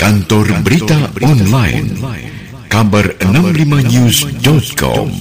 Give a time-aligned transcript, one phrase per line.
[0.00, 1.92] Kantor Berita Online.
[2.72, 5.12] Kabar 65news.com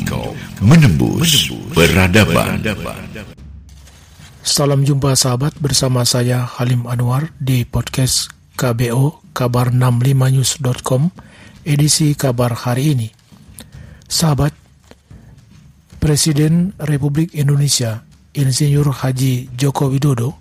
[0.63, 2.63] Menembus Peradaban.
[4.39, 11.11] Salam jumpa sahabat bersama saya Halim Anwar di podcast KBO Kabar 65news.com
[11.68, 13.11] edisi kabar hari ini.
[14.07, 14.55] Sahabat,
[16.00, 20.39] Presiden Republik Indonesia Insinyur Haji Joko Widodo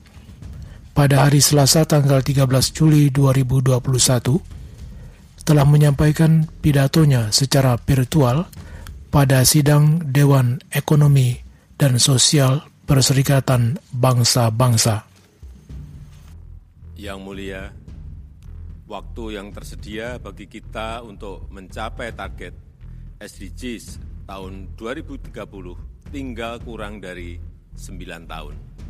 [0.98, 2.42] pada hari Selasa tanggal 13
[2.74, 3.78] Juli 2021
[5.46, 8.50] telah menyampaikan pidatonya secara virtual
[9.06, 11.38] pada sidang Dewan Ekonomi
[11.78, 15.06] dan Sosial Perserikatan Bangsa-Bangsa.
[16.98, 17.70] Yang mulia,
[18.90, 22.58] waktu yang tersedia bagi kita untuk mencapai target
[23.22, 25.30] SDGs tahun 2030
[26.10, 27.38] tinggal kurang dari
[27.78, 28.87] 9 tahun.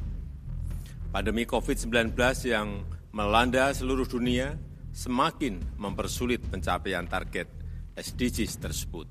[1.08, 2.12] Pandemi COVID-19
[2.44, 2.84] yang
[3.16, 4.60] melanda seluruh dunia
[4.92, 7.48] semakin mempersulit pencapaian target
[7.96, 9.08] SDGs tersebut.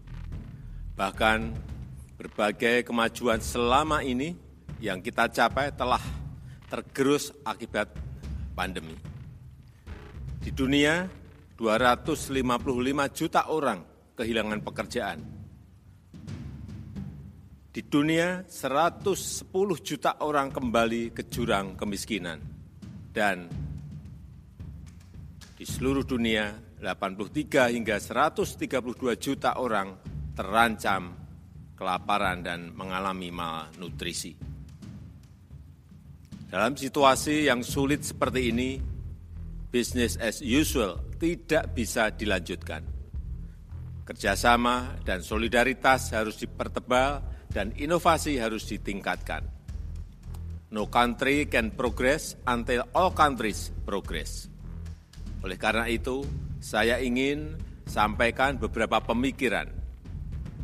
[0.94, 1.40] Bahkan
[2.22, 4.38] berbagai kemajuan selama ini
[4.78, 6.02] yang kita capai telah
[6.70, 7.90] tergerus akibat
[8.54, 8.94] pandemi.
[10.38, 11.10] Di dunia,
[11.58, 12.38] 255
[13.18, 13.82] juta orang
[14.14, 15.37] kehilangan pekerjaan
[17.78, 19.54] di dunia, 110
[19.86, 22.42] juta orang kembali ke jurang kemiskinan.
[23.14, 23.46] Dan
[25.54, 28.82] di seluruh dunia, 83 hingga 132
[29.22, 29.94] juta orang
[30.34, 31.22] terancam
[31.78, 34.34] kelaparan dan mengalami malnutrisi.
[36.50, 38.82] Dalam situasi yang sulit seperti ini,
[39.70, 42.82] business as usual tidak bisa dilanjutkan.
[44.02, 49.42] Kerjasama dan solidaritas harus dipertebal dan inovasi harus ditingkatkan.
[50.70, 54.46] No country can progress until all countries progress.
[55.42, 56.22] Oleh karena itu,
[56.62, 57.58] saya ingin
[57.90, 59.74] sampaikan beberapa pemikiran.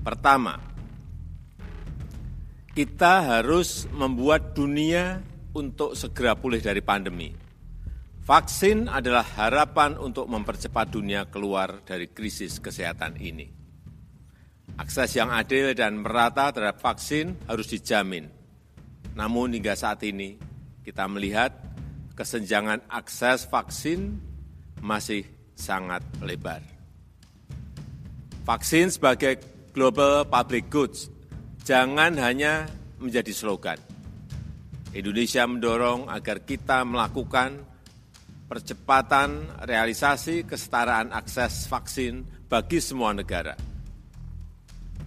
[0.06, 0.62] Pertama,
[2.78, 5.17] kita harus membuat dunia
[5.57, 7.34] untuk segera pulih dari pandemi.
[8.22, 13.62] Vaksin adalah harapan untuk mempercepat dunia keluar dari krisis kesehatan ini.
[14.73, 18.25] Akses yang adil dan merata terhadap vaksin harus dijamin.
[19.13, 20.34] Namun hingga saat ini
[20.81, 21.53] kita melihat
[22.17, 24.17] kesenjangan akses vaksin
[24.81, 26.66] masih sangat lebar.
[28.50, 29.38] Vaksin sebagai
[29.78, 31.13] global public goods
[31.61, 32.66] jangan hanya
[32.97, 33.78] menjadi slogan.
[34.90, 37.61] Indonesia mendorong agar kita melakukan
[38.50, 43.72] percepatan realisasi kesetaraan akses vaksin bagi semua negara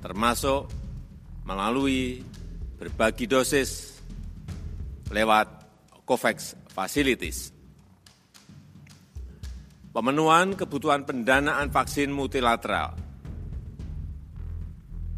[0.06, 0.71] termasuk
[1.43, 2.22] melalui
[2.78, 3.99] berbagi dosis
[5.11, 5.50] lewat
[6.06, 7.50] COVAX Facilities.
[9.91, 12.95] Pemenuhan kebutuhan pendanaan vaksin multilateral,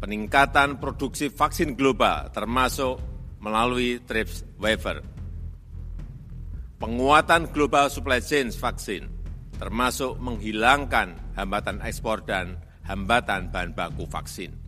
[0.01, 2.97] peningkatan produksi vaksin global termasuk
[3.45, 5.05] melalui TRIPS waiver,
[6.81, 9.05] penguatan global supply chain vaksin,
[9.61, 12.57] termasuk menghilangkan hambatan ekspor dan
[12.87, 14.58] hambatan bahan baku vaksin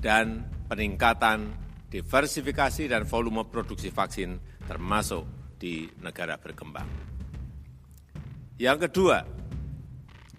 [0.00, 1.52] dan peningkatan
[1.92, 5.24] diversifikasi dan volume produksi vaksin termasuk
[5.60, 6.88] di negara berkembang.
[8.56, 9.18] Yang kedua,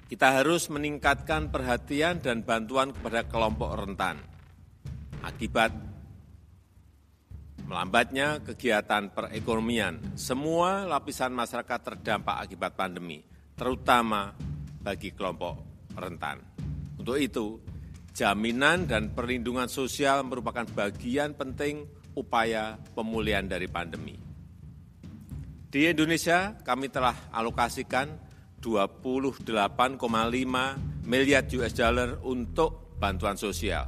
[0.10, 4.20] kita harus meningkatkan perhatian dan bantuan kepada kelompok rentan
[5.22, 5.72] akibat
[7.72, 10.20] melambatnya kegiatan perekonomian.
[10.20, 13.24] Semua lapisan masyarakat terdampak akibat pandemi,
[13.56, 14.36] terutama
[14.84, 16.44] bagi kelompok rentan.
[17.00, 17.71] Untuk itu,
[18.12, 24.20] jaminan dan perlindungan sosial merupakan bagian penting upaya pemulihan dari pandemi.
[25.72, 28.12] Di Indonesia, kami telah alokasikan
[28.60, 29.48] 28,5
[31.08, 33.88] miliar US dollar untuk bantuan sosial.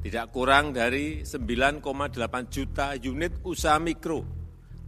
[0.00, 1.84] Tidak kurang dari 9,8
[2.50, 4.24] juta unit usaha mikro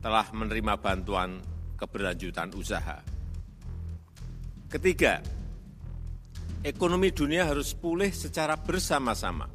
[0.03, 1.39] telah menerima bantuan
[1.79, 2.99] keberlanjutan usaha.
[4.73, 5.21] Ketiga,
[6.63, 9.51] ekonomi dunia harus pulih secara bersama-sama.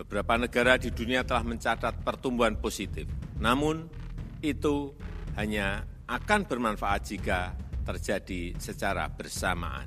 [0.00, 3.04] Beberapa negara di dunia telah mencatat pertumbuhan positif,
[3.36, 3.84] namun
[4.40, 4.96] itu
[5.36, 7.52] hanya akan bermanfaat jika
[7.84, 9.84] terjadi secara bersamaan.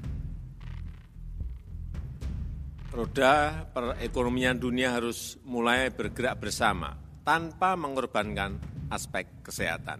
[2.93, 6.93] Roda perekonomian dunia harus mulai bergerak bersama
[7.25, 8.61] tanpa mengorbankan
[8.93, 9.97] aspek kesehatan.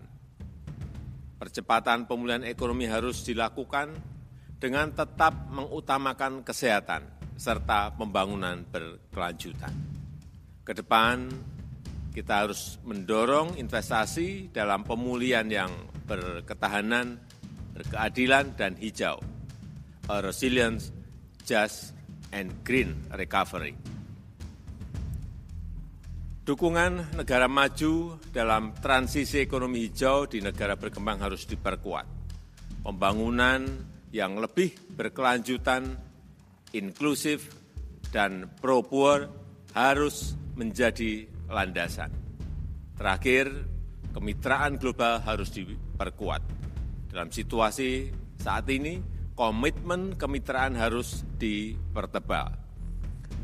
[1.42, 4.13] Percepatan pemulihan ekonomi harus dilakukan
[4.64, 7.04] dengan tetap mengutamakan kesehatan
[7.36, 9.76] serta pembangunan berkelanjutan.
[10.64, 11.28] Ke depan
[12.16, 15.68] kita harus mendorong investasi dalam pemulihan yang
[16.08, 17.20] berketahanan,
[17.76, 19.20] berkeadilan, dan hijau,
[20.08, 20.80] a resilient,
[21.44, 21.92] just,
[22.32, 23.76] and green recovery.
[26.48, 32.08] Dukungan negara maju dalam transisi ekonomi hijau di negara berkembang harus diperkuat.
[32.84, 35.98] Pembangunan yang lebih berkelanjutan,
[36.78, 37.50] inklusif,
[38.14, 39.26] dan pro-poor
[39.74, 42.14] harus menjadi landasan.
[42.94, 43.50] Terakhir,
[44.14, 46.46] kemitraan global harus diperkuat.
[47.10, 49.02] Dalam situasi saat ini,
[49.34, 52.54] komitmen kemitraan harus dipertebal.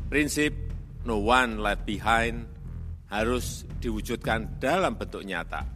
[0.06, 0.54] Prinsip
[1.02, 2.46] no one left behind
[3.10, 5.66] harus diwujudkan dalam bentuk nyata.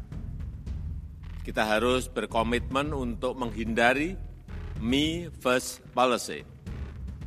[1.43, 4.34] Kita harus berkomitmen untuk menghindari
[4.81, 6.43] me first policy.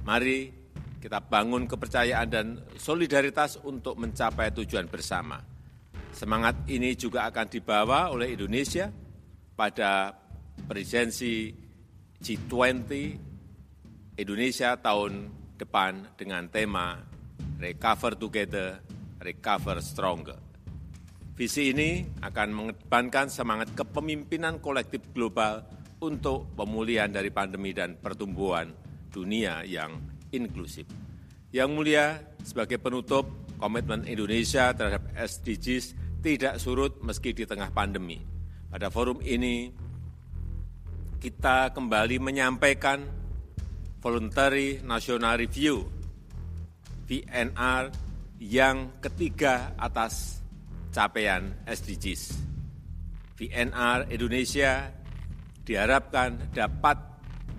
[0.04, 0.52] Mari
[0.98, 5.40] kita bangun kepercayaan dan solidaritas untuk mencapai tujuan bersama.
[6.12, 8.90] Semangat ini juga akan dibawa oleh Indonesia
[9.54, 10.10] pada
[10.66, 11.54] presidensi
[12.18, 12.90] G20
[14.18, 15.30] Indonesia tahun
[15.62, 16.98] depan dengan tema
[17.62, 18.82] Recover Together
[19.22, 20.40] recover stronger.
[21.38, 25.62] Visi ini akan mengedepankan semangat kepemimpinan kolektif global
[25.98, 28.70] untuk pemulihan dari pandemi dan pertumbuhan
[29.10, 29.98] dunia yang
[30.30, 30.86] inklusif.
[31.50, 32.06] Yang mulia,
[32.44, 33.26] sebagai penutup,
[33.58, 38.22] komitmen Indonesia terhadap SDGs tidak surut meski di tengah pandemi.
[38.68, 39.72] Pada forum ini,
[41.18, 43.02] kita kembali menyampaikan
[43.98, 45.82] Voluntary National Review,
[47.10, 47.90] VNR
[48.38, 50.46] yang ketiga atas
[50.94, 52.38] capaian SDGs.
[53.38, 54.97] VNR Indonesia
[55.68, 56.96] diharapkan dapat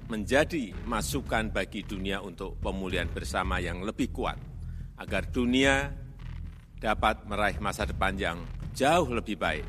[0.08, 4.40] menjadi masukan bagi dunia untuk pemulihan bersama yang lebih kuat,
[4.96, 5.92] agar dunia
[6.80, 8.40] dapat meraih masa depan yang
[8.72, 9.68] jauh lebih baik.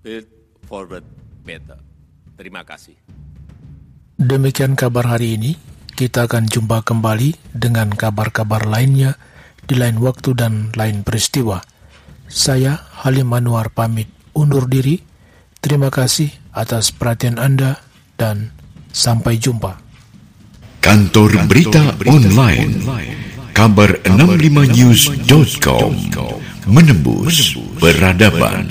[0.00, 0.24] Build
[0.64, 1.04] forward
[1.44, 1.76] better.
[2.40, 2.96] Terima kasih.
[4.16, 5.52] Demikian kabar hari ini.
[5.96, 9.16] Kita akan jumpa kembali dengan kabar-kabar lainnya
[9.64, 11.64] di lain waktu dan lain peristiwa.
[12.28, 15.00] Saya Halim Anwar pamit undur diri.
[15.66, 17.82] Terima kasih atas perhatian Anda
[18.14, 18.54] dan
[18.94, 19.82] sampai jumpa.
[20.78, 22.70] Kantor Berita Online
[23.50, 25.90] kabar 65news.com
[26.70, 28.62] menembus peradaban.